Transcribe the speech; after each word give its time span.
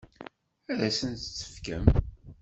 Ad 0.71 0.79
asent-tt-tefkem? 0.87 1.85